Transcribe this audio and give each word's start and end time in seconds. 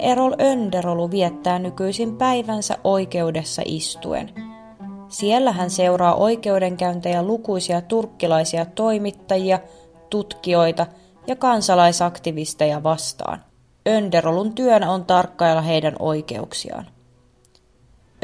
Erol 0.00 0.32
Önderolu 0.40 1.10
viettää 1.10 1.58
nykyisin 1.58 2.16
päivänsä 2.16 2.76
oikeudessa 2.84 3.62
istuen. 3.64 4.30
Siellä 5.08 5.52
hän 5.52 5.70
seuraa 5.70 6.14
oikeudenkäyntejä 6.14 7.22
lukuisia 7.22 7.80
turkkilaisia 7.80 8.64
toimittajia, 8.64 9.58
tutkijoita 10.10 10.86
ja 11.26 11.36
kansalaisaktivisteja 11.36 12.82
vastaan. 12.82 13.44
Önderolun 13.88 14.54
työnä 14.54 14.90
on 14.90 15.04
tarkkailla 15.04 15.62
heidän 15.62 15.96
oikeuksiaan. 15.98 16.86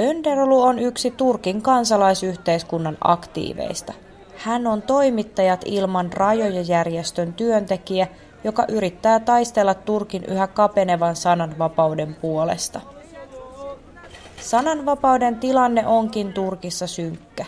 Önderolu 0.01 0.63
on 0.63 0.79
yksi 0.79 1.11
Turkin 1.11 1.63
kansalaisyhteiskunnan 1.63 2.99
aktiiveista. 3.05 3.93
Hän 4.37 4.67
on 4.67 4.83
toimittajat 4.83 5.61
ilman 5.65 6.13
rajoja 6.13 6.61
järjestön 6.61 7.33
työntekijä, 7.33 8.07
joka 8.47 8.65
yrittää 8.69 9.21
taistella 9.21 9.75
Turkin 9.75 10.25
yhä 10.25 10.47
kapenevan 10.47 11.17
sananvapauden 11.17 12.15
puolesta. 12.15 12.81
Sananvapauden 14.41 15.37
tilanne 15.37 15.87
onkin 15.87 16.33
Turkissa 16.33 16.87
synkkä. 16.87 17.45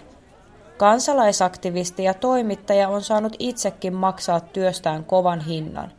Kansalaisaktivisti 0.77 2.05
ja 2.05 2.15
toimittaja 2.15 2.89
on 2.89 3.03
saanut 3.03 3.37
itsekin 3.39 3.95
maksaa 3.95 4.41
työstään 4.41 5.05
kovan 5.05 5.41
hinnan. 5.41 5.93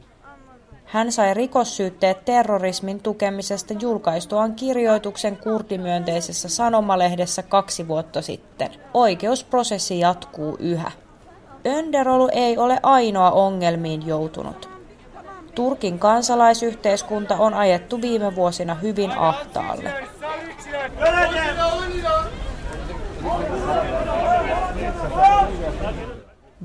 Hän 0.85 1.11
sai 1.11 1.33
rikossyytteet 1.33 2.25
terrorismin 2.25 2.99
tukemisesta 2.99 3.73
julkaistuaan 3.79 4.55
kirjoituksen 4.55 5.37
kurdimyönteisessä 5.37 6.49
sanomalehdessä 6.49 7.43
kaksi 7.43 7.87
vuotta 7.87 8.21
sitten. 8.21 8.71
Oikeusprosessi 8.93 9.99
jatkuu 9.99 10.57
yhä. 10.59 10.91
Önderolu 11.67 12.29
ei 12.31 12.57
ole 12.57 12.79
ainoa 12.83 13.31
ongelmiin 13.31 14.07
joutunut. 14.07 14.78
Turkin 15.55 15.99
kansalaisyhteiskunta 15.99 17.35
on 17.35 17.53
ajettu 17.53 18.01
viime 18.01 18.35
vuosina 18.35 18.75
hyvin 18.75 19.11
ahtaalle. 19.11 19.93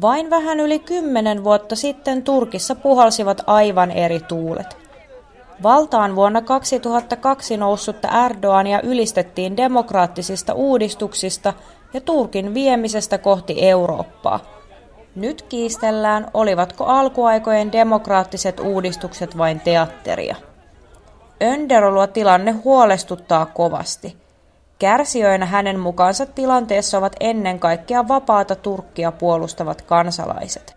Vain 0.00 0.30
vähän 0.30 0.60
yli 0.60 0.78
kymmenen 0.78 1.44
vuotta 1.44 1.76
sitten 1.76 2.22
Turkissa 2.22 2.74
puhalsivat 2.74 3.42
aivan 3.46 3.90
eri 3.90 4.20
tuulet. 4.20 4.76
Valtaan 5.62 6.16
vuonna 6.16 6.42
2002 6.42 7.56
noussutta 7.56 8.26
Erdoania 8.26 8.80
ylistettiin 8.82 9.56
demokraattisista 9.56 10.52
uudistuksista 10.54 11.52
ja 11.92 12.00
Turkin 12.00 12.54
viemisestä 12.54 13.18
kohti 13.18 13.68
Eurooppaa. 13.68 14.53
Nyt 15.16 15.42
kiistellään, 15.42 16.26
olivatko 16.34 16.84
alkuaikojen 16.84 17.72
demokraattiset 17.72 18.60
uudistukset 18.60 19.38
vain 19.38 19.60
teatteria. 19.60 20.36
Önderolua 21.42 22.06
tilanne 22.06 22.52
huolestuttaa 22.52 23.46
kovasti– 23.46 24.16
Kärsijöinä 24.78 25.46
hänen 25.46 25.80
mukaansa 25.80 26.26
tilanteessa 26.26 26.98
ovat 26.98 27.16
ennen 27.20 27.58
kaikkea 27.58 28.08
vapaata 28.08 28.56
Turkkia 28.56 29.12
puolustavat 29.12 29.82
kansalaiset. 29.82 30.76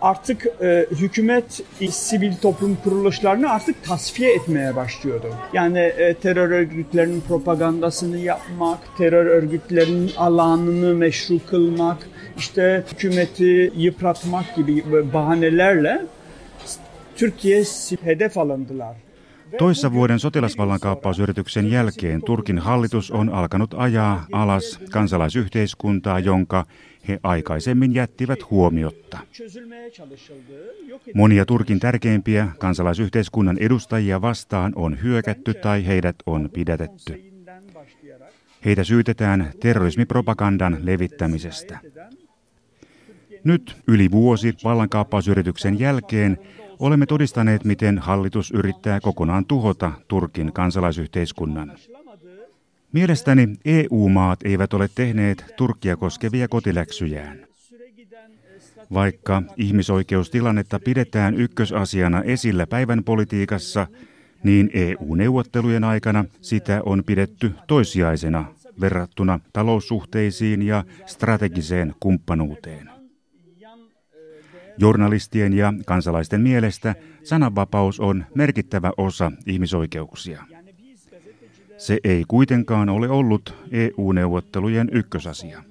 Artık 0.00 0.46
e, 0.62 0.86
hükümet 0.90 1.62
sivil 1.90 2.36
toplum 2.36 2.76
kuruluşlarını 2.84 3.50
artık 3.50 3.84
tasfiye 3.84 4.34
etmeye 4.34 4.76
başlıyordu. 4.76 5.26
Yani 5.52 5.78
e, 5.78 6.14
terör 6.14 6.50
örgütlerinin 6.50 7.20
propagandasını 7.20 8.18
yapmak, 8.18 8.78
terör 8.98 9.26
örgütlerinin 9.26 10.10
alanını 10.16 10.94
meşru 10.94 11.38
kılmak, 11.46 11.98
işte 12.36 12.84
hükümeti 12.92 13.72
yıpratmak 13.76 14.56
gibi 14.56 14.84
bahanelerle 15.12 16.02
Türkiye 17.16 17.64
hedef 18.02 18.38
alındılar. 18.38 18.96
Toissa 19.58 19.90
vuoden 19.90 20.16
sotilasvallankaappausyrityksen 20.16 21.64
jälkeen 21.64 22.20
Turkin 22.20 22.56
hallitus 22.56 23.10
on 23.10 23.26
alkanut 23.26 23.74
ajaa 23.74 24.26
alas 24.32 24.78
kansalaisyhteiskuntaa, 24.90 26.22
jonka 26.22 26.64
he 27.08 27.18
aikaisemmin 27.22 27.94
jättivät 27.94 28.50
huomiotta. 28.50 29.18
Monia 31.14 31.46
Turkin 31.46 31.80
tärkeimpiä 31.80 32.48
kansalaisyhteiskunnan 32.58 33.58
edustajia 33.58 34.22
vastaan 34.22 34.72
on 34.76 35.02
hyökätty 35.02 35.54
tai 35.54 35.86
heidät 35.86 36.16
on 36.26 36.50
pidätetty. 36.52 37.32
Heitä 38.64 38.84
syytetään 38.84 39.52
terrorismipropagandan 39.60 40.78
levittämisestä. 40.82 41.78
Nyt 43.44 43.76
yli 43.88 44.10
vuosi 44.10 44.54
vallankaappausyrityksen 44.64 45.80
jälkeen 45.80 46.38
Olemme 46.78 47.06
todistaneet, 47.06 47.64
miten 47.64 47.98
hallitus 47.98 48.50
yrittää 48.50 49.00
kokonaan 49.00 49.44
tuhota 49.44 49.92
Turkin 50.08 50.52
kansalaisyhteiskunnan. 50.52 51.72
Mielestäni 52.96 53.48
EU-maat 53.64 54.40
eivät 54.44 54.74
ole 54.74 54.88
tehneet 54.94 55.44
Turkkia 55.56 55.96
koskevia 55.96 56.48
kotiläksyjään. 56.48 57.46
Vaikka 58.92 59.42
ihmisoikeustilannetta 59.56 60.80
pidetään 60.84 61.34
ykkösasiana 61.34 62.22
esillä 62.22 62.66
päivän 62.66 63.04
politiikassa, 63.04 63.86
niin 64.44 64.70
EU-neuvottelujen 64.74 65.84
aikana 65.84 66.24
sitä 66.40 66.82
on 66.86 67.04
pidetty 67.04 67.52
toissijaisena 67.66 68.44
verrattuna 68.80 69.40
taloussuhteisiin 69.52 70.62
ja 70.62 70.84
strategiseen 71.06 71.94
kumppanuuteen. 72.00 72.90
Journalistien 74.78 75.52
ja 75.52 75.72
kansalaisten 75.86 76.40
mielestä 76.40 76.94
sananvapaus 77.22 78.00
on 78.00 78.24
merkittävä 78.34 78.92
osa 78.96 79.32
ihmisoikeuksia. 79.46 80.55
Se 81.78 81.98
ei 82.04 82.24
kuitenkaan 82.28 82.88
ole 82.88 83.08
ollut 83.08 83.54
EU-neuvottelujen 83.70 84.88
ykkösasia. 84.92 85.62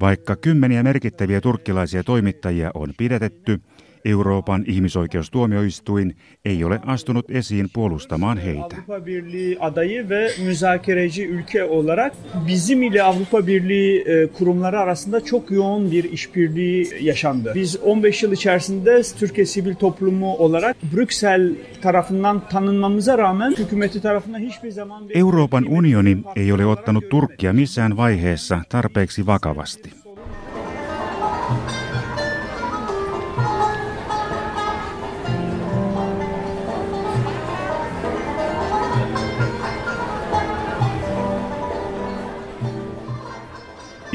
Vaikka 0.00 0.36
kymmeniä 0.36 0.82
merkittäviä 0.82 1.40
turkkilaisia 1.40 2.04
toimittajia 2.04 2.70
on 2.74 2.92
pidätetty, 2.96 3.60
Euroopan 4.04 4.64
ihmisoikeustuomioistuin 4.66 6.16
ei 6.44 6.64
ole 6.64 6.80
astunut 6.86 7.30
esiin 7.30 7.68
puolustamaan 7.74 8.36
heitä. 8.36 8.76
Avrupa 8.76 9.06
Birliği 9.06 9.58
adayı 9.60 10.08
ve 10.08 10.30
müzakereci 10.46 11.26
ülke 11.26 11.64
olarak 11.64 12.12
bizim 12.46 12.82
ile 12.82 13.02
Avrupa 13.02 13.46
Birliği 13.46 14.00
e, 14.00 14.26
kurumları 14.26 14.80
arasında 14.80 15.24
çok 15.24 15.50
yoğun 15.50 15.90
bir 15.90 16.04
işbirliği 16.04 16.88
yaşandı. 17.00 17.52
Biz 17.54 17.76
15 17.76 18.22
yıl 18.22 18.32
içerisinde 18.32 19.02
Türkiye 19.18 19.46
sivil 19.46 19.74
toplumu 19.74 20.36
olarak 20.36 20.76
Brüksel 20.96 21.52
tarafından 21.82 22.48
tanınmamıza 22.48 23.18
rağmen 23.18 23.50
hükümeti 23.50 24.00
tarafından 24.02 24.38
hiçbir 24.38 24.70
zaman... 24.70 25.08
Bir... 25.08 25.16
Euroopan 25.16 25.64
unioni 25.64 26.18
ei 26.36 26.52
ole 26.52 26.66
ottanut 26.66 27.10
Turkkia 27.10 27.52
missään 27.52 27.96
vaiheessa 27.96 28.62
tarpeeksi 28.68 29.26
vakavasti. 29.26 29.90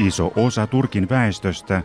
Iso 0.00 0.32
osa 0.36 0.66
Turkin 0.66 1.08
väestöstä, 1.08 1.82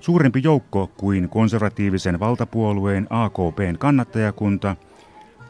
suurempi 0.00 0.40
joukko 0.44 0.86
kuin 0.96 1.28
konservatiivisen 1.28 2.20
valtapuolueen 2.20 3.06
AKPn 3.10 3.76
kannattajakunta, 3.78 4.76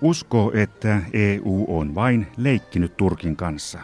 uskoo, 0.01 0.53
että 0.55 1.03
EU 1.13 1.65
on 1.69 1.95
vain 1.95 2.27
leikkinyt 2.37 2.97
Turkin 2.97 3.37
kanssa. 3.37 3.79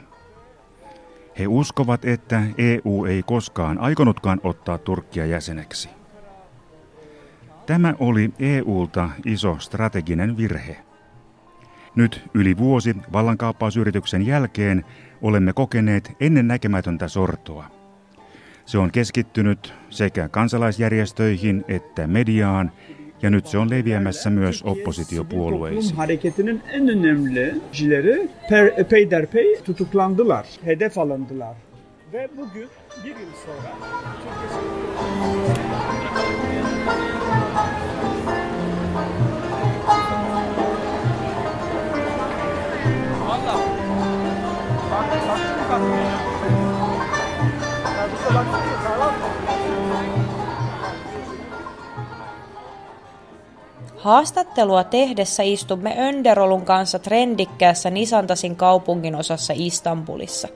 He 1.38 1.46
uskovat, 1.46 2.04
että 2.04 2.42
EU 2.58 3.04
ei 3.04 3.22
koskaan 3.22 3.78
aikonutkaan 3.78 4.40
ottaa 4.42 4.78
Turkkia 4.78 5.26
jäseneksi. 5.26 5.88
Tämä 7.66 7.94
oli 7.98 8.32
EUlta 8.38 9.10
iso 9.24 9.56
strateginen 9.58 10.36
virhe. 10.36 10.76
Nyt 11.94 12.22
yli 12.34 12.56
vuosi 12.56 12.96
vallankaappausyrityksen 13.12 14.26
jälkeen 14.26 14.84
olemme 15.22 15.52
kokeneet 15.52 16.12
ennen 16.20 16.48
näkemätöntä 16.48 17.08
sortoa. 17.08 17.83
Se 18.66 18.78
on 18.78 18.90
keskittynyt 18.90 19.74
sekä 19.90 20.28
kansalaisjärjestöihin 20.28 21.64
että 21.68 22.06
mediaan 22.06 22.72
ja 23.22 23.30
nyt 23.30 23.46
se 23.46 23.58
on 23.58 23.70
leviämässä 23.70 24.30
myös 24.30 24.62
oppositiopuolueisiin. 24.62 25.96
Ve 32.14 32.28
bugün 32.36 32.68
bir 33.04 33.10
yıl 33.10 33.32
sonra 33.44 33.70
Haastattelua 54.04 54.84
tehdessä 54.84 55.42
istumme 55.42 55.96
Önderolun 55.98 56.64
kanssa 56.64 56.98
trendikkäässä 56.98 57.90
Nisantasin 57.90 58.56
kaupungin 58.56 59.14
osassa 59.14 59.52
Istanbulissa. 59.56 60.48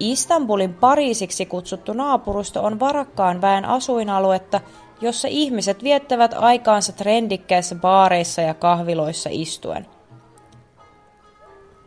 Istanbulin 0.00 0.74
Pariisiksi 0.74 1.46
kutsuttu 1.46 1.92
naapurusto 1.92 2.62
on 2.62 2.80
varakkaan 2.80 3.40
väen 3.40 3.64
asuinaluetta, 3.64 4.60
jossa 5.00 5.28
ihmiset 5.28 5.82
viettävät 5.82 6.34
aikaansa 6.34 6.92
trendikkäissä 6.92 7.74
baareissa 7.74 8.42
ja 8.42 8.54
kahviloissa 8.54 9.28
istuen. 9.32 9.86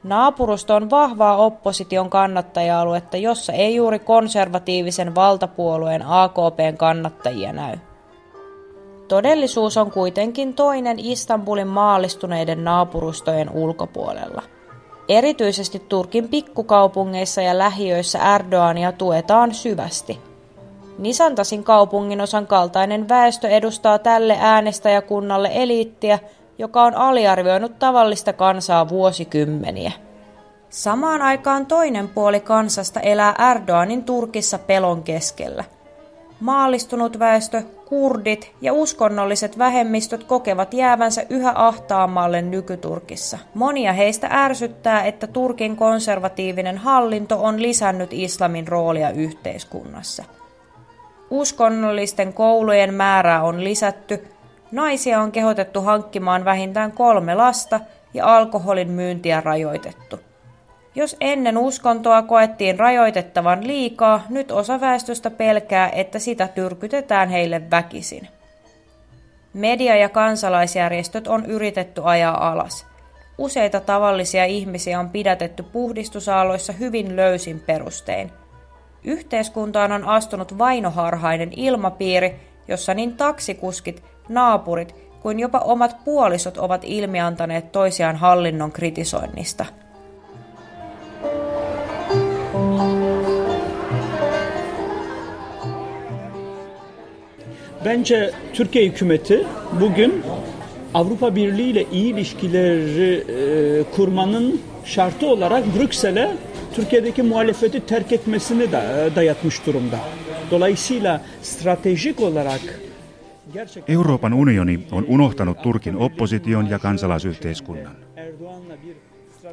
Naapurusto 0.04 0.76
on 0.76 0.90
vahvaa 0.90 1.38
opposition 1.38 2.10
kannattaja-aluetta, 2.10 3.18
jossa 3.18 3.54
ei 3.54 3.76
juuri 3.76 4.00
konservatiivisen 4.00 5.16
valtapuolueen 5.16 6.04
AKPn 6.06 6.78
kannattajia 6.78 7.54
näy. 7.54 7.78
Todellisuus 9.08 9.78
on 9.78 9.92
kuitenkin 9.92 10.54
toinen 10.54 11.00
Istanbulin 11.00 11.68
maallistuneiden 11.68 12.64
naapurustojen 12.64 13.50
ulkopuolella. 13.50 14.42
Erityisesti 15.10 15.80
Turkin 15.80 16.30
pikkukaupungeissa 16.30 17.42
ja 17.42 17.58
lähiöissä 17.58 18.36
Erdoania 18.36 18.92
tuetaan 18.92 19.54
syvästi. 19.54 20.20
Nisantasin 20.98 21.64
kaupunginosan 21.64 22.48
kaltainen 22.48 23.10
väestö 23.10 23.48
edustaa 23.48 24.00
tälle 24.00 24.38
äänestäjäkunnalle 24.40 25.50
eliittiä, 25.54 26.20
joka 26.58 26.84
on 26.84 26.96
aliarvioinut 26.96 27.80
tavallista 27.80 28.34
kansaa 28.34 28.90
vuosikymmeniä. 28.90 29.92
Samaan 30.70 31.22
aikaan 31.22 31.66
toinen 31.66 32.08
puoli 32.08 32.40
kansasta 32.40 33.00
elää 33.00 33.36
Erdoganin 33.52 34.04
Turkissa 34.04 34.60
pelon 34.60 35.04
keskellä. 35.04 35.64
Maallistunut 36.40 37.20
väestö, 37.20 37.64
kurdit 37.86 38.52
ja 38.62 38.74
uskonnolliset 38.74 39.58
vähemmistöt 39.58 40.24
kokevat 40.24 40.74
jäävänsä 40.74 41.24
yhä 41.30 41.52
ahtaammalle 41.56 42.42
nykyturkissa. 42.42 43.38
Monia 43.54 43.94
heistä 43.94 44.28
ärsyttää, 44.32 45.04
että 45.04 45.28
Turkin 45.28 45.76
konservatiivinen 45.76 46.78
hallinto 46.78 47.44
on 47.44 47.62
lisännyt 47.62 48.10
islamin 48.14 48.68
roolia 48.68 49.10
yhteiskunnassa. 49.10 50.24
Uskonnollisten 51.30 52.34
koulujen 52.34 52.94
määrää 52.94 53.44
on 53.44 53.64
lisätty, 53.64 54.28
naisia 54.72 55.22
on 55.22 55.32
kehotettu 55.32 55.82
hankkimaan 55.82 56.46
vähintään 56.46 56.92
kolme 56.92 57.36
lasta 57.36 57.80
ja 58.14 58.36
alkoholin 58.36 58.92
myyntiä 58.92 59.42
rajoitettu. 59.42 60.20
Jos 60.98 61.16
ennen 61.22 61.58
uskontoa 61.58 62.22
koettiin 62.22 62.80
rajoitettavan 62.80 63.68
liikaa, 63.68 64.22
nyt 64.30 64.52
osa 64.52 64.82
väestöstä 64.82 65.32
pelkää, 65.32 65.90
että 65.90 66.20
sitä 66.20 66.48
tyrkytetään 66.48 67.30
heille 67.30 67.62
väkisin. 67.72 68.28
Media 69.54 69.96
ja 69.96 70.10
kansalaisjärjestöt 70.10 71.28
on 71.28 71.46
yritetty 71.46 72.02
ajaa 72.04 72.52
alas. 72.52 72.86
Useita 73.38 73.80
tavallisia 73.80 74.46
ihmisiä 74.46 75.00
on 75.00 75.10
pidätetty 75.10 75.64
puhdistusaalloissa 75.64 76.74
hyvin 76.74 77.16
löysin 77.16 77.60
perustein. 77.60 78.32
Yhteiskuntaan 79.04 79.92
on 79.92 80.06
astunut 80.06 80.58
vainoharhainen 80.58 81.50
ilmapiiri, 81.56 82.40
jossa 82.68 82.94
niin 82.94 83.18
taksikuskit, 83.18 84.04
naapurit 84.30 84.96
kuin 85.22 85.40
jopa 85.40 85.60
omat 85.60 85.98
puolisot 86.06 86.58
ovat 86.58 86.82
ilmiantaneet 86.84 87.72
toisiaan 87.72 88.16
hallinnon 88.16 88.72
kritisoinnista. 88.72 89.66
Bence 97.86 98.32
Türkiye 98.54 98.86
hükümeti 98.86 99.44
bugün 99.82 100.24
Avrupa 100.94 101.36
Birliği 101.36 101.70
ile 101.70 101.86
iyi 101.92 102.14
ilişkileri 102.14 103.24
e, 103.30 103.84
kurmanın 103.96 104.62
şartı 104.86 105.28
olarak 105.28 105.64
Brüksel'e 105.76 106.32
Türkiye'deki 106.76 107.24
muhalefeti 107.24 107.86
terk 107.86 108.12
etmesini 108.12 108.72
de 108.72 109.10
dayatmış 109.16 109.66
durumda. 109.66 110.00
Dolayısıyla 110.52 111.22
stratejik 111.42 112.20
olarak 112.20 112.62
Euroopan 113.88 114.32
unioni 114.32 114.80
on 114.92 115.06
unohtanut 115.08 115.64
Turkin 115.64 115.94
opposition 115.94 116.66
ja 116.66 116.80
kansalaisyhteiskunnan. 116.80 117.94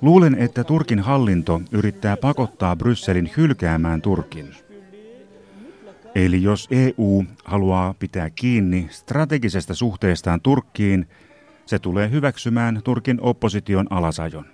Luulen, 0.02 0.34
että 0.34 0.64
Turkin 0.64 0.98
hallinto 0.98 1.60
yrittää 1.72 2.16
pakottaa 2.16 2.76
Brysselin 2.76 3.30
hylkäämään 3.36 4.02
Turkin. 4.02 4.46
Eli 6.14 6.42
jos 6.42 6.68
EU 6.70 7.24
haluaa 7.44 7.94
pitää 7.98 8.30
kiinni 8.30 8.88
strategisesta 8.90 9.74
suhteestaan 9.74 10.40
Turkkiin, 10.40 11.06
se 11.66 11.78
tulee 11.78 12.10
hyväksymään 12.10 12.80
Turkin 12.84 13.20
opposition 13.20 13.86
alasajon. 13.90 14.44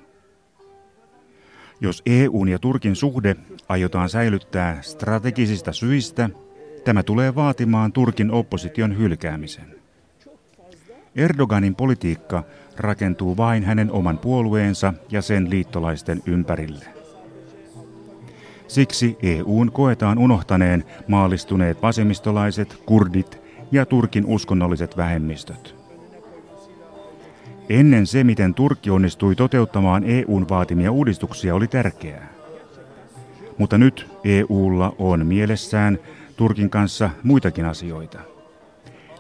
Jos 1.81 2.03
EUn 2.07 2.49
ja 2.49 2.59
Turkin 2.59 2.97
suhde 2.97 3.37
aiotaan 3.69 4.09
säilyttää 4.09 4.83
strategisista 4.83 5.73
syistä, 5.73 6.31
tämä 6.85 7.03
tulee 7.03 7.35
vaatimaan 7.35 7.93
Turkin 7.93 8.31
opposition 8.31 8.99
hylkäämisen. 8.99 9.75
Erdoganin 11.17 11.75
politiikka 11.75 12.45
rakentuu 12.77 13.37
vain 13.37 13.65
hänen 13.65 13.91
oman 13.93 14.19
puolueensa 14.19 14.95
ja 15.11 15.23
sen 15.23 15.51
liittolaisten 15.51 16.23
ympärille. 16.27 17.00
Siksi 18.71 19.19
EUn 19.23 19.73
koetaan 19.73 20.19
unohtaneen 20.19 20.85
maallistuneet 21.09 21.83
vasemmistolaiset, 21.83 22.83
kurdit 22.87 23.43
ja 23.73 23.87
Turkin 23.87 24.27
uskonnolliset 24.27 24.97
vähemmistöt. 24.97 25.75
Ennen 27.69 28.07
se, 28.07 28.25
miten 28.25 28.55
Turkki 28.55 28.91
onnistui 28.91 29.37
toteuttamaan 29.37 30.05
EUn 30.05 30.49
vaatimia 30.49 30.93
uudistuksia, 30.93 31.55
oli 31.55 31.67
tärkeää. 31.67 32.29
Mutta 33.59 33.79
nyt 33.79 34.07
EUlla 34.25 34.95
on 34.99 35.27
mielessään 35.27 35.99
Turkin 36.37 36.71
kanssa 36.71 37.11
muitakin 37.23 37.65
asioita. 37.65 38.19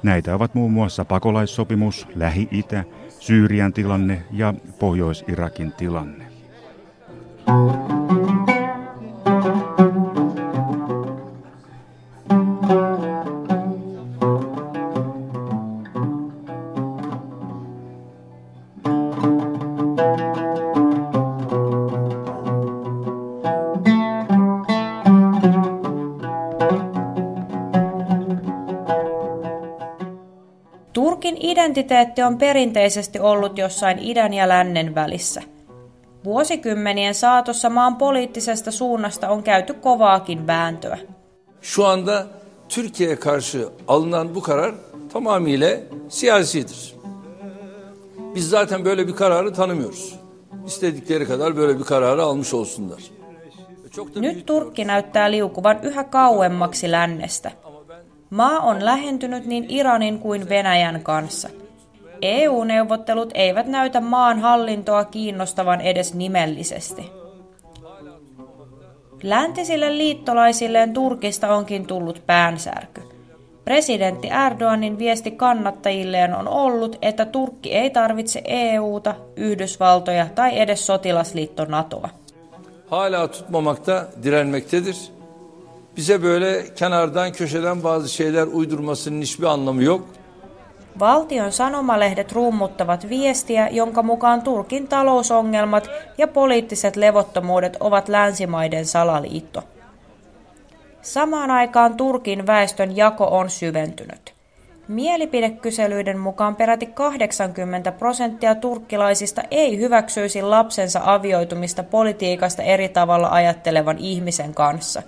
Näitä 0.02 0.34
ovat 0.34 0.54
muun 0.54 0.72
muassa 0.72 1.04
pakolaissopimus, 1.04 2.06
Lähi-Itä, 2.14 2.84
Syyrian 3.08 3.72
tilanne 3.72 4.22
ja 4.32 4.54
Pohjois-Irakin 4.78 5.72
tilanne. 5.72 6.26
Identiteetti 31.70 32.22
on 32.22 32.38
perinteisesti 32.38 33.18
ollut 33.18 33.58
jossain 33.58 33.98
idän 33.98 34.32
ja 34.32 34.48
lännen 34.48 34.94
välissä. 34.94 35.42
Vuosikymmenien 36.24 37.14
saatossa 37.14 37.70
maan 37.70 37.96
poliittisesta 37.96 38.70
suunnasta 38.70 39.28
on 39.28 39.42
käyty 39.42 39.74
kovaakin 39.74 40.46
vääntöä. 40.46 40.98
Şu 41.60 41.84
anda 41.84 42.26
Türkiye'ye 42.68 43.16
karşı 43.16 43.68
alınan 43.86 44.34
bu 44.34 44.42
karar 44.42 44.74
tamamıyla 45.12 45.68
siyasidir. 46.08 46.94
Biz 48.34 48.50
zaten 48.50 48.84
böyle 48.84 49.08
bir 49.08 49.12
kararı 49.12 49.52
tanımıyoruz. 49.52 50.14
İstedikleri 50.66 51.26
kadar 51.26 51.56
böyle 51.56 51.78
bir 51.78 51.84
kararı 51.84 52.22
almış 52.22 52.54
olsunlar. 52.54 53.02
Nyt 54.16 54.46
Turkki 54.46 54.84
näyttää 54.84 55.30
liukuvan 55.32 55.78
yhä 55.82 56.04
kauemmaksi 56.04 56.90
lännestä. 56.90 57.50
Maa 58.30 58.60
on 58.60 58.84
lähentynyt 58.84 59.46
niin 59.46 59.66
Iranin 59.68 60.18
kuin 60.18 60.48
Venäjän 60.48 61.00
kanssa. 61.02 61.48
EU-neuvottelut 62.22 63.30
eivät 63.34 63.66
näytä 63.66 64.00
maan 64.00 64.40
hallintoa 64.40 65.04
kiinnostavan 65.04 65.80
edes 65.80 66.14
nimellisesti. 66.14 67.10
Läntisille 69.22 69.98
liittolaisilleen 69.98 70.92
Turkista 70.92 71.54
onkin 71.54 71.86
tullut 71.86 72.22
päänsärky. 72.26 73.02
Presidentti 73.64 74.28
Erdoganin 74.46 74.98
viesti 74.98 75.30
kannattajilleen 75.30 76.34
on 76.34 76.48
ollut, 76.48 76.98
että 77.02 77.24
Turkki 77.24 77.72
ei 77.72 77.90
tarvitse 77.90 78.42
EUta, 78.44 79.14
Yhdysvaltoja 79.36 80.26
tai 80.34 80.60
edes 80.60 80.86
sotilasliitto 80.86 81.64
NATOa. 81.64 82.08
Hala 82.86 83.28
tutmamakta 83.28 84.04
direnmektedir. 84.22 84.94
Bize 86.00 86.22
böyle 86.22 86.74
kenardan 86.74 87.32
köşeden 87.32 87.84
bazı 87.84 88.08
şeyler 88.08 88.46
uydurmasının 88.46 89.22
hiçbir 89.22 89.46
anlamı 89.46 89.82
yok. 89.82 90.06
Valtion 91.00 91.50
sanomalehdet 91.50 92.34
rummuttavat 92.34 93.10
viestiä, 93.10 93.68
jonka 93.72 94.02
mukaan 94.02 94.44
Turkin 94.44 94.86
talousongelmat 94.86 95.90
ja 96.18 96.28
poliittiset 96.28 96.96
levottomuudet 96.96 97.76
ovat 97.80 98.08
länsimaiden 98.08 98.84
salaliitto. 98.84 99.62
Samaan 101.02 101.50
aikaan 101.50 101.96
Turkin 101.96 102.46
väestön 102.46 102.96
jako 102.96 103.24
on 103.24 103.50
syventynyt. 103.50 104.34
Mielipidekyselyiden 104.88 106.18
mukaan 106.18 106.56
peräti 106.56 106.86
80 106.86 107.92
prosenttia 107.92 108.54
turkkilaisista 108.54 109.42
ei 109.50 109.78
hyväksyisi 109.78 110.42
lapsensa 110.42 111.00
avioitumista 111.04 111.82
politiikasta 111.82 112.62
eri 112.62 112.88
tavalla 112.88 113.28
ajattelevan 113.28 113.98
ihmisen 113.98 114.54
kanssa. 114.54 115.02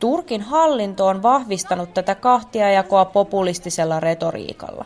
Turkin 0.00 0.42
hallinto 0.42 1.06
on 1.06 1.22
vahvistanut 1.22 1.94
tätä 1.94 2.14
kahtiajakoa 2.14 3.04
populistisella 3.04 4.00
retoriikalla. 4.00 4.84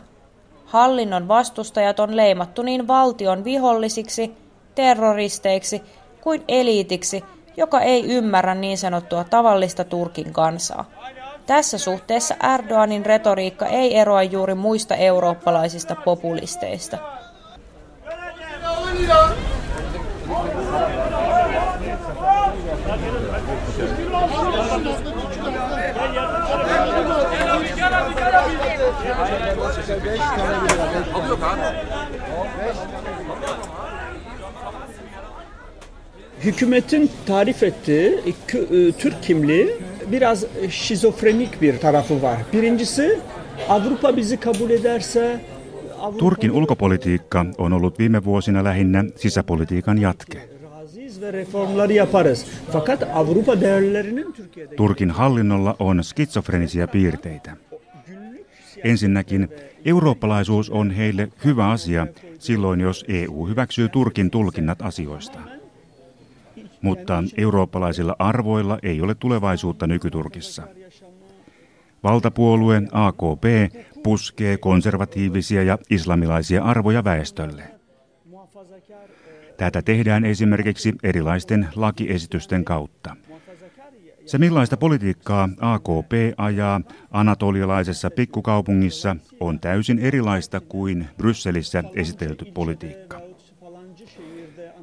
Hallinnon 0.65 1.27
vastustajat 1.27 1.99
on 1.99 2.17
leimattu 2.17 2.61
niin 2.61 2.87
valtion 2.87 3.43
vihollisiksi, 3.43 4.37
terroristeiksi 4.75 5.83
kuin 6.21 6.43
eliitiksi, 6.47 7.23
joka 7.57 7.81
ei 7.81 8.05
ymmärrä 8.05 8.55
niin 8.55 8.77
sanottua 8.77 9.23
tavallista 9.23 9.83
Turkin 9.83 10.33
kansaa. 10.33 10.85
Tässä 11.45 11.77
suhteessa 11.77 12.35
Erdoganin 12.53 13.05
retoriikka 13.05 13.65
ei 13.65 13.97
eroa 13.97 14.23
juuri 14.23 14.55
muista 14.55 14.95
eurooppalaisista 14.95 15.95
populisteista. 16.05 16.97
Hükümetin 36.39 37.11
tarif 37.25 37.63
ettiği 37.63 38.19
e, 38.27 38.91
Türk 38.91 39.23
kimliği 39.23 39.69
biraz 40.11 40.45
şizofrenik 40.69 41.61
bir 41.61 41.79
tarafı 41.79 42.21
var. 42.21 42.37
Birincisi 42.53 43.19
Avrupa 43.69 44.17
bizi 44.17 44.37
kabul 44.37 44.69
ederse 44.69 45.41
Turkin 46.19 46.49
ulkopolitiikka 46.49 47.45
on 47.57 47.71
ollut 47.71 47.99
viime 47.99 48.25
vuosina 48.25 48.63
lähinnä 48.63 49.03
sisäpolitiikan 49.15 49.97
jatke. 49.97 50.54
Turkin 54.77 55.11
hallinnolla 55.11 55.75
on 55.79 56.03
skitsofrenisia 56.03 56.87
piirteitä. 56.87 57.57
Ensinnäkin 58.83 59.49
eurooppalaisuus 59.85 60.69
on 60.69 60.91
heille 60.91 61.29
hyvä 61.45 61.69
asia 61.69 62.07
silloin, 62.39 62.81
jos 62.81 63.05
EU 63.07 63.45
hyväksyy 63.45 63.89
Turkin 63.89 64.31
tulkinnat 64.31 64.81
asioista 64.81 65.39
mutta 66.85 67.23
eurooppalaisilla 67.37 68.15
arvoilla 68.19 68.79
ei 68.83 69.01
ole 69.01 69.15
tulevaisuutta 69.15 69.87
nykyturkissa. 69.87 70.67
Valtapuolue 72.03 72.81
AKP 72.91 73.43
puskee 74.03 74.57
konservatiivisia 74.57 75.63
ja 75.63 75.77
islamilaisia 75.89 76.63
arvoja 76.63 77.03
väestölle. 77.03 77.74
Tätä 79.57 79.81
tehdään 79.81 80.25
esimerkiksi 80.25 80.95
erilaisten 81.03 81.67
lakiesitysten 81.75 82.65
kautta. 82.65 83.15
Se 84.25 84.37
millaista 84.37 84.77
politiikkaa 84.77 85.49
AKP 85.61 86.11
ajaa 86.37 86.81
anatolialaisessa 87.11 88.09
pikkukaupungissa 88.09 89.15
on 89.39 89.59
täysin 89.59 89.99
erilaista 89.99 90.59
kuin 90.59 91.07
Brysselissä 91.17 91.83
esitelty 91.93 92.45
politiikka. 92.53 93.21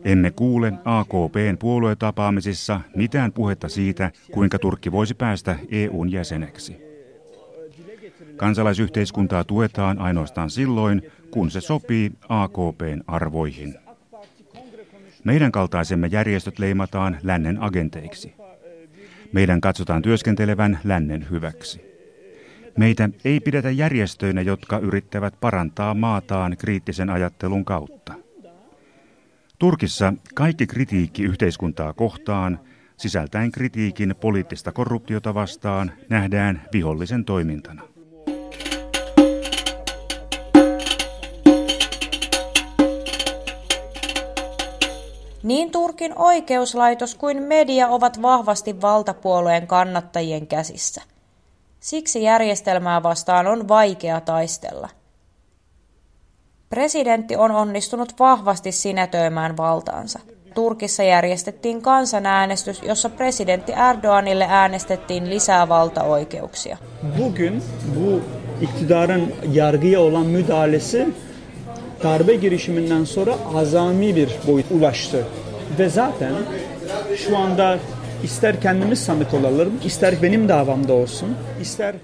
Emme 0.04 0.30
kuule 0.30 0.72
AKPn 0.84 1.56
puoluetapaamisissa 1.58 2.80
mitään 2.96 3.32
puhetta 3.32 3.68
siitä, 3.68 4.10
kuinka 4.32 4.58
Turkki 4.58 4.92
voisi 4.92 5.14
päästä 5.14 5.58
EUn 5.70 6.12
jäseneksi. 6.12 6.76
Kansalaisyhteiskuntaa 8.36 9.44
tuetaan 9.44 9.98
ainoastaan 9.98 10.50
silloin, 10.50 11.02
kun 11.30 11.50
se 11.50 11.60
sopii 11.60 12.12
AKPn 12.28 13.00
arvoihin. 13.06 13.74
Meidän 15.24 15.52
kaltaisemme 15.52 16.06
järjestöt 16.06 16.58
leimataan 16.58 17.18
lännen 17.22 17.62
agenteiksi. 17.62 18.34
Meidän 19.32 19.60
katsotaan 19.60 20.02
työskentelevän 20.02 20.80
lännen 20.84 21.26
hyväksi. 21.30 21.92
Meitä 22.78 23.08
ei 23.24 23.40
pidetä 23.40 23.70
järjestöinä, 23.70 24.40
jotka 24.40 24.78
yrittävät 24.78 25.34
parantaa 25.40 25.94
maataan 25.94 26.56
kriittisen 26.58 27.10
ajattelun 27.10 27.64
kautta. 27.64 28.14
Turkissa 29.58 30.14
kaikki 30.34 30.66
kritiikki 30.66 31.22
yhteiskuntaa 31.22 31.92
kohtaan, 31.92 32.60
sisältäen 32.96 33.52
kritiikin 33.52 34.14
poliittista 34.20 34.72
korruptiota 34.72 35.34
vastaan, 35.34 35.92
nähdään 36.08 36.62
vihollisen 36.72 37.24
toimintana. 37.24 37.91
Niin 45.42 45.70
Turkin 45.70 46.18
oikeuslaitos 46.18 47.14
kuin 47.14 47.42
media 47.42 47.88
ovat 47.88 48.22
vahvasti 48.22 48.80
valtapuolueen 48.80 49.66
kannattajien 49.66 50.46
käsissä. 50.46 51.02
Siksi 51.80 52.22
järjestelmää 52.22 53.02
vastaan 53.02 53.46
on 53.46 53.68
vaikea 53.68 54.20
taistella– 54.20 54.88
Presidentti 56.72 57.36
on 57.36 57.50
onnistunut 57.50 58.14
vahvasti 58.18 58.72
sinetöimään 58.72 59.56
valtaansa. 59.56 60.20
Turkissa 60.54 61.02
järjestettiin 61.02 61.82
kansanäänestys, 61.82 62.82
jossa 62.82 63.10
presidentti 63.10 63.72
Erdoganille 63.90 64.46
äänestettiin 64.48 65.30
lisää 65.30 65.68
valtaoikeuksia. 65.68 66.76
Bugün 67.18 67.62
bu 67.94 68.20
iktidarın 68.60 69.32
yargıya 69.52 70.00
olan 70.00 70.26
müdahalesi 70.26 71.14
darbe 72.02 72.34
girişiminden 72.34 73.04
sonra 73.04 73.34
azami 73.54 74.16
bir 74.16 74.28
boyut 74.46 74.66
ulaştı. 74.70 75.24
Ve 75.78 75.88
zaten 75.88 76.32
şu 77.16 77.38
anda 77.38 77.78
ister 78.24 78.60
kendimiz 78.60 78.98
sanık 78.98 79.34
olalım, 79.34 79.72
ister 79.84 80.14
benim 80.22 80.48
davamda 80.48 80.92
olsun, 80.92 81.28
ister 81.60 81.94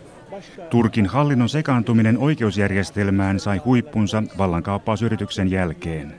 Turkin 0.71 1.05
hallinnon 1.05 1.47
sekaantuminen 1.47 2.17
oikeusjärjestelmään 2.17 3.40
sai 3.40 3.59
huippunsa 3.59 4.23
vallankaappausyrityksen 4.38 5.50
jälkeen. 5.50 6.14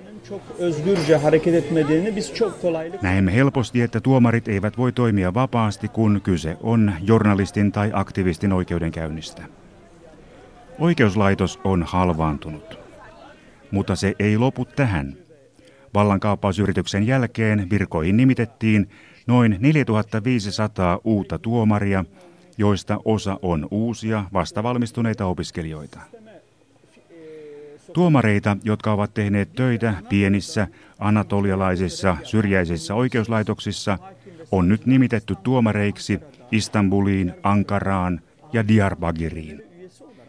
Näemme 3.01 3.33
helposti, 3.33 3.81
että 3.81 4.01
tuomarit 4.01 4.48
eivät 4.48 4.77
voi 4.77 4.91
toimia 4.91 5.33
vapaasti, 5.33 5.88
kun 5.88 6.21
kyse 6.24 6.57
on 6.63 6.93
journalistin 7.01 7.71
tai 7.71 7.91
aktivistin 7.93 8.53
oikeudenkäynnistä. 8.53 9.41
Oikeuslaitos 10.79 11.59
on 11.63 11.83
halvaantunut. 11.83 12.88
Mutta 13.71 13.95
se 13.95 14.15
ei 14.19 14.38
lopu 14.38 14.65
tähän. 14.65 15.13
Vallankaappausyrityksen 15.93 17.07
jälkeen 17.07 17.69
virkoihin 17.69 18.17
nimitettiin 18.17 18.89
noin 19.27 19.57
4500 19.59 20.99
uutta 21.03 21.39
tuomaria– 21.39 22.05
joista 22.59 22.99
osa 23.05 23.39
on 23.41 23.67
uusia 23.71 24.25
vastavalmistuneita 24.33 25.25
opiskelijoita. 25.25 25.99
Tuomareita, 27.93 28.57
jotka 28.63 28.91
ovat 28.91 29.13
tehneet 29.13 29.53
töitä 29.53 29.93
pienissä 30.09 30.67
anatolialaisissa 30.99 32.17
syrjäisissä 32.23 32.95
oikeuslaitoksissa, 32.95 33.97
on 34.51 34.69
nyt 34.69 34.85
nimitetty 34.85 35.35
tuomareiksi 35.43 36.19
Istanbuliin, 36.51 37.33
Ankaraan 37.43 38.21
ja 38.53 38.67
Diyarbakiriin. 38.67 39.63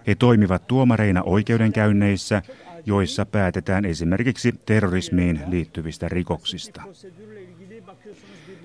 He 0.07 0.15
toimivat 0.15 0.67
tuomareina 0.67 1.23
oikeudenkäynneissä, 1.23 2.43
joissa 2.87 3.27
päätetään 3.27 3.85
esimerkiksi 3.85 4.55
terrorismiin 4.67 5.41
liittyvistä 5.47 6.09
rikoksista. 6.09 6.83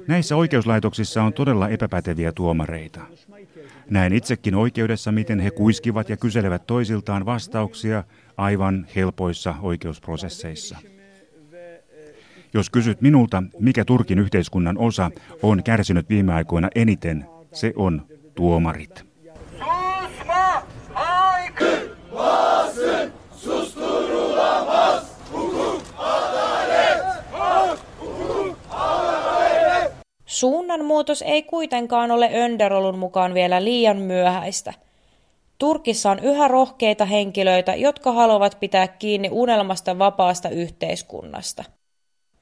Näissä 0.07 0.35
oikeuslaitoksissa 0.35 1.23
on 1.23 1.33
todella 1.33 1.69
epäpäteviä 1.69 2.31
tuomareita. 2.31 3.01
Näen 3.89 4.13
itsekin 4.13 4.55
oikeudessa, 4.55 5.11
miten 5.11 5.39
he 5.39 5.51
kuiskivat 5.51 6.09
ja 6.09 6.17
kyselevät 6.17 6.67
toisiltaan 6.67 7.25
vastauksia 7.25 8.03
aivan 8.37 8.87
helpoissa 8.95 9.55
oikeusprosesseissa. 9.61 10.77
Jos 12.53 12.69
kysyt 12.69 13.01
minulta, 13.01 13.43
mikä 13.59 13.85
Turkin 13.85 14.19
yhteiskunnan 14.19 14.77
osa 14.77 15.11
on 15.41 15.63
kärsinyt 15.63 16.09
viime 16.09 16.33
aikoina 16.33 16.69
eniten, 16.75 17.25
se 17.51 17.73
on 17.75 18.05
tuomarit. 18.35 19.14
Suunnanmuutos 30.95 31.21
ei 31.21 31.43
kuitenkaan 31.43 32.11
ole 32.11 32.29
Önderolun 32.33 32.97
mukaan 32.97 33.33
vielä 33.33 33.63
liian 33.63 33.97
myöhäistä. 33.97 34.73
Turkissa 35.57 36.11
on 36.11 36.19
yhä 36.19 36.47
rohkeita 36.47 37.05
henkilöitä, 37.05 37.75
jotka 37.75 38.11
haluavat 38.11 38.57
pitää 38.59 38.87
kiinni 38.87 39.29
unelmasta 39.31 39.99
vapaasta 39.99 40.49
yhteiskunnasta. 40.49 41.63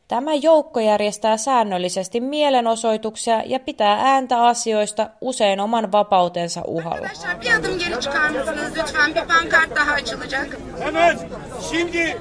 Tämä 0.07 0.33
joukko 0.33 0.79
järjestää 0.79 1.38
säännöllisesti 1.38 2.19
mielenosoituksia 2.19 3.43
ja 3.45 3.60
pitää 3.60 3.98
ääntä 4.01 4.43
asioista 4.45 5.10
usein 5.22 5.60
oman 5.60 5.91
vapautensa 5.91 6.62
uhalla. 6.67 7.10
Evet, 10.79 11.17
şimdi. 11.69 12.15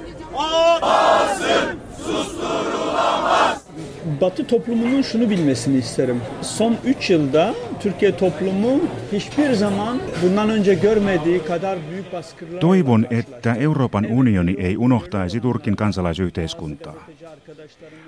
Batı 4.22 4.46
toplumunun 4.46 5.02
şunu 5.02 5.30
bilmesini 5.30 5.76
isterim. 5.76 6.20
Son 6.42 6.76
3 6.84 7.10
yılda 7.10 7.54
Türkiye 7.80 8.16
toplumu 8.16 8.80
hiçbir 9.12 9.52
zaman 9.52 9.98
bundan 10.22 10.50
önce 10.50 10.74
görmediği 10.74 11.44
kadar 11.44 11.78
büyük 11.90 12.12
baskılar... 12.12 12.60
Toivon, 12.60 13.06
että 13.10 13.54
Euroopan 13.54 14.04
unioni 14.04 14.50
ei 14.50 14.76
unohtaisi 14.76 15.40
Turkin 15.40 15.76
kansalaisyhteiskuntaa. 15.76 16.94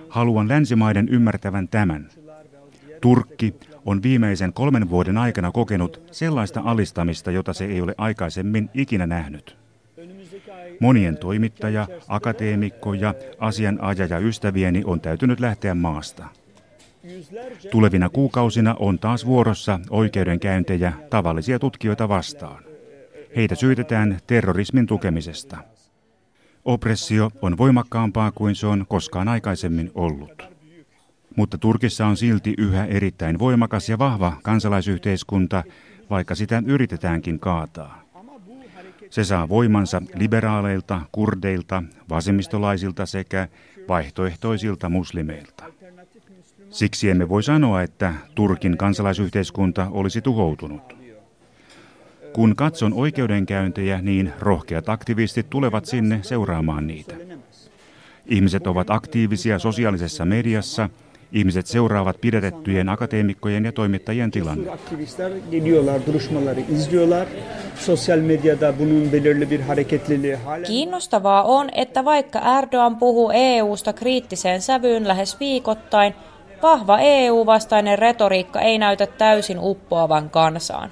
Haluan 0.08 0.48
länsimaiden 0.48 1.06
ymmärtävän 1.06 1.68
tämän. 1.68 2.06
Turkki 3.00 3.54
on 3.84 4.02
viimeisen 4.02 4.52
kolmen 4.52 4.90
vuoden 4.90 5.18
aikana 5.18 5.50
kokenut 5.50 6.00
sellaista 6.10 6.60
alistamista, 6.64 7.30
jota 7.30 7.52
se 7.52 7.64
ei 7.64 7.80
ole 7.80 7.94
aikaisemmin 7.98 8.70
ikinä 8.74 9.06
nähnyt. 9.06 9.63
Monien 10.80 11.16
toimittaja, 11.16 11.86
akateemikko 12.08 12.94
ja 12.94 13.14
asianajaja 13.38 14.18
ystävieni 14.18 14.82
on 14.84 15.00
täytynyt 15.00 15.40
lähteä 15.40 15.74
maasta. 15.74 16.28
Tulevina 17.70 18.08
kuukausina 18.08 18.76
on 18.78 18.98
taas 18.98 19.26
vuorossa 19.26 19.80
oikeudenkäyntejä 19.90 20.92
tavallisia 21.10 21.58
tutkijoita 21.58 22.08
vastaan. 22.08 22.64
Heitä 23.36 23.54
syytetään 23.54 24.18
terrorismin 24.26 24.86
tukemisesta. 24.86 25.56
Oppressio 26.64 27.30
on 27.42 27.58
voimakkaampaa 27.58 28.30
kuin 28.30 28.54
se 28.54 28.66
on 28.66 28.84
koskaan 28.88 29.28
aikaisemmin 29.28 29.90
ollut. 29.94 30.42
Mutta 31.36 31.58
Turkissa 31.58 32.06
on 32.06 32.16
silti 32.16 32.54
yhä 32.58 32.84
erittäin 32.84 33.38
voimakas 33.38 33.88
ja 33.88 33.98
vahva 33.98 34.36
kansalaisyhteiskunta, 34.42 35.64
vaikka 36.10 36.34
sitä 36.34 36.62
yritetäänkin 36.66 37.40
kaataa. 37.40 38.03
Se 39.14 39.24
saa 39.24 39.48
voimansa 39.48 40.02
liberaaleilta, 40.14 41.00
kurdeilta, 41.12 41.82
vasemmistolaisilta 42.10 43.06
sekä 43.06 43.48
vaihtoehtoisilta 43.88 44.88
muslimeilta. 44.88 45.64
Siksi 46.70 47.10
emme 47.10 47.28
voi 47.28 47.42
sanoa, 47.42 47.82
että 47.82 48.14
Turkin 48.34 48.76
kansalaisyhteiskunta 48.78 49.86
olisi 49.90 50.22
tuhoutunut. 50.22 50.96
Kun 52.32 52.56
katson 52.56 52.92
oikeudenkäyntejä, 52.94 54.02
niin 54.02 54.32
rohkeat 54.40 54.88
aktivistit 54.88 55.50
tulevat 55.50 55.84
sinne 55.84 56.18
seuraamaan 56.22 56.86
niitä. 56.86 57.14
Ihmiset 58.26 58.66
ovat 58.66 58.90
aktiivisia 58.90 59.58
sosiaalisessa 59.58 60.24
mediassa– 60.24 60.90
Ihmiset 61.32 61.66
seuraavat 61.66 62.20
pidätettyjen 62.20 62.88
akateemikkojen 62.88 63.64
ja 63.64 63.72
toimittajien 63.72 64.30
tilanne. 64.30 64.70
Aktivistler 64.70 65.32
geliyorlar, 65.50 66.00
duruşmaları 66.06 66.60
izliyorlar. 66.60 67.26
Sosyal 67.78 68.18
medyada 68.18 68.78
bunun 68.78 69.12
belirli 69.12 69.50
bir 69.50 69.60
hareketliliği 69.60 70.34
hala... 70.34 70.62
Kiinnostavaa 70.62 71.44
on, 71.44 71.68
että 71.72 72.04
vaikka 72.04 72.58
Erdogan 72.58 72.96
puhuu 72.96 73.30
EUsta 73.34 73.92
kriittiseen 73.92 74.60
sävyyn 74.60 75.08
lähes 75.08 75.40
viikoittain, 75.40 76.14
vahva 76.62 76.98
EU-vastainen 76.98 77.98
retoriikka 77.98 78.60
ei 78.60 78.78
näytä 78.78 79.06
täysin 79.06 79.58
uppoavan 79.60 80.30
kansaan. 80.30 80.90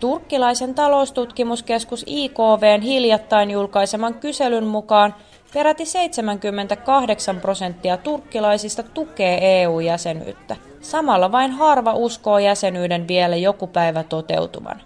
Turkkilaisen 0.00 0.74
taloustutkimuskeskus 0.74 2.04
IKVn 2.06 2.82
hiljattain 2.82 3.50
julkaiseman 3.50 4.14
kyselyn 4.14 4.64
mukaan 4.64 5.14
Peräti 5.54 5.86
78 5.86 7.40
prosenttia 7.40 7.96
turkkilaisista 7.96 8.82
tukee 8.82 9.62
EU-jäsenyyttä. 9.62 10.56
Samalla 10.80 11.32
vain 11.32 11.50
harva 11.50 11.92
uskoo 11.94 12.38
jäsenyyden 12.38 13.08
vielä 13.08 13.36
joku 13.36 13.66
päivä 13.66 14.02
toteutuvan. 14.02 14.82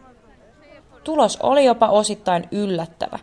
Tulos 1.04 1.38
oli 1.42 1.64
jopa 1.64 1.88
osittain 1.88 2.48
yllättävä. 2.52 3.18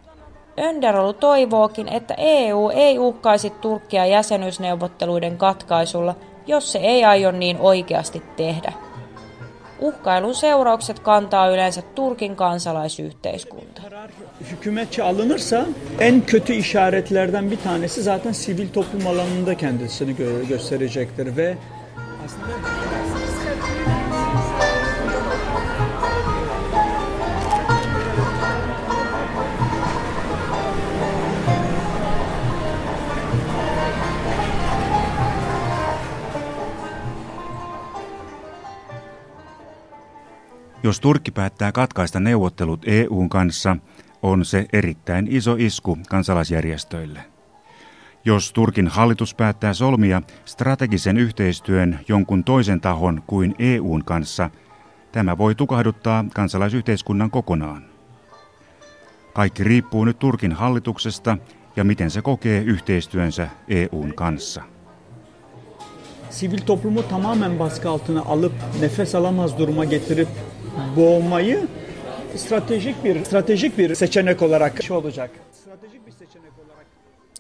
Önderolu 0.59 1.13
toivookin, 1.13 1.87
että 1.87 2.13
EU 2.17 2.69
ei 2.69 2.99
uhkaisi 2.99 3.49
Turkkia 3.49 4.05
jäsenyysneuvotteluiden 4.05 5.37
katkaisulla, 5.37 6.15
jos 6.47 6.71
se 6.71 6.79
ei 6.79 7.05
aio 7.05 7.31
niin 7.31 7.57
oikeasti 7.59 8.23
tehdä. 8.37 8.73
Uhkailun 9.79 10.33
seuraukset 10.33 10.99
kantaa 10.99 11.49
yleensä 11.49 11.81
Turkin 11.95 12.35
kansalaisyhteiskunta. 12.35 13.81
Hükümetçi 14.51 15.03
alınırsa 15.03 15.65
en 15.99 16.21
kötü 16.21 16.53
işaretlerden 16.53 17.51
bir 17.51 17.57
tanesi 17.57 18.03
zaten 18.03 18.31
sivil 18.31 18.69
toplum 18.69 19.07
alanında 19.07 19.55
kendisini 19.55 20.11
gö- 20.11 20.47
gösterecektir 20.47 21.37
ve 21.37 21.57
aslında 22.25 22.47
Jos 40.85 40.99
Turkki 40.99 41.31
päättää 41.31 41.71
katkaista 41.71 42.19
neuvottelut 42.19 42.81
EUn 42.85 43.29
kanssa, 43.29 43.77
on 44.23 44.45
se 44.45 44.65
erittäin 44.73 45.27
iso 45.29 45.55
isku 45.59 45.97
kansalaisjärjestöille. 46.09 47.19
Jos 48.25 48.53
Turkin 48.53 48.87
hallitus 48.87 49.35
päättää 49.35 49.73
solmia 49.73 50.21
strategisen 50.45 51.17
yhteistyön 51.17 51.99
jonkun 52.07 52.43
toisen 52.43 52.81
tahon 52.81 53.23
kuin 53.27 53.55
EUn 53.59 54.03
kanssa, 54.03 54.49
tämä 55.11 55.37
voi 55.37 55.55
tukahduttaa 55.55 56.25
kansalaisyhteiskunnan 56.33 57.31
kokonaan. 57.31 57.85
Kaikki 59.33 59.63
riippuu 59.63 60.05
nyt 60.05 60.19
Turkin 60.19 60.53
hallituksesta 60.53 61.37
ja 61.75 61.83
miten 61.83 62.11
se 62.11 62.21
kokee 62.21 62.61
yhteistyönsä 62.61 63.47
EUn 63.67 64.13
kanssa. 64.15 64.63
sivil 66.29 66.61
toplumu 66.65 67.03
tamamen 67.03 67.59
baskı 67.59 67.89
altına 67.89 68.21
alıp 68.21 68.53
nefes 68.81 69.15
alamaz 69.15 69.57
duruma 69.57 69.85
getirip 69.85 70.27
boğmayı 70.95 71.67
stratejik 72.35 73.03
bir 73.03 73.25
stratejik 73.25 73.77
bir 73.77 73.95
seçenek 73.95 74.41
olarak 74.41 74.83
şey 74.83 74.97
olacak. 74.97 75.31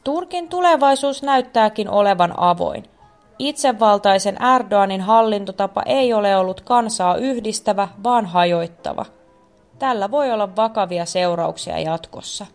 Turkin 0.03 0.47
tulevaisuus 0.47 1.23
näyttääkin 1.23 1.87
olevan 1.87 2.33
avoin. 2.37 2.83
Itsevaltaisen 3.39 4.37
Erdoganin 4.41 5.01
hallintotapa 5.01 5.81
ei 5.85 6.13
ole 6.13 6.37
ollut 6.37 6.61
kansaa 6.61 7.17
yhdistävä, 7.17 7.87
vaan 8.03 8.25
hajoittava. 8.25 9.05
Tällä 9.79 10.11
voi 10.11 10.31
olla 10.31 10.55
vakavia 10.55 11.05
seurauksia 11.05 11.79
jatkossa. 11.79 12.45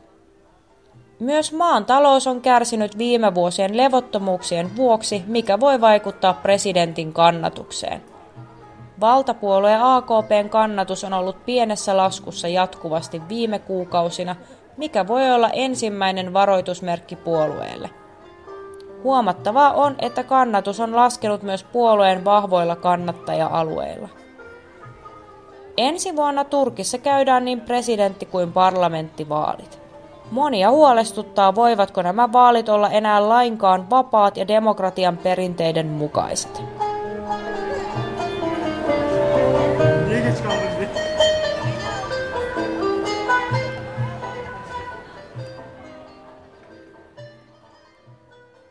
Myös 1.21 1.53
maan 1.53 1.85
talous 1.85 2.27
on 2.27 2.41
kärsinyt 2.41 2.99
viime 2.99 3.35
vuosien 3.35 3.77
levottomuuksien 3.77 4.77
vuoksi, 4.77 5.23
mikä 5.27 5.61
voi 5.61 5.81
vaikuttaa 5.81 6.33
presidentin 6.33 7.13
kannatukseen. 7.13 8.10
Valtapuolue 9.01 9.79
AKPn 9.83 10.49
kannatus 10.51 11.05
on 11.05 11.13
ollut 11.13 11.47
pienessä 11.47 11.97
laskussa 11.97 12.49
jatkuvasti 12.49 13.23
viime 13.29 13.59
kuukausina, 13.59 14.37
mikä 14.77 15.07
voi 15.07 15.31
olla 15.31 15.51
ensimmäinen 15.51 16.33
varoitusmerkki 16.33 17.17
puolueelle. 17.17 17.91
Huomattavaa 19.05 19.73
on, 19.73 19.95
että 19.99 20.25
kannatus 20.25 20.81
on 20.81 20.97
laskenut 20.97 21.43
myös 21.43 21.65
puolueen 21.65 22.25
vahvoilla 22.25 22.77
kannattaja-alueilla. 22.77 24.09
Ensi 25.77 26.17
vuonna 26.17 26.45
Turkissa 26.45 26.99
käydään 26.99 27.45
niin 27.45 27.61
presidentti- 27.61 28.27
kuin 28.27 28.53
parlamenttivaalit. 28.53 29.81
Monia 30.31 30.71
huolestuttaa, 30.71 31.55
voivatko 31.55 32.03
nämä 32.03 32.33
vaalit 32.33 32.69
olla 32.69 32.91
enää 32.91 33.29
lainkaan 33.29 33.91
vapaat 33.91 34.37
ja 34.37 34.49
demokratian 34.49 35.17
perinteiden 35.17 35.87
mukaiset. 35.87 36.63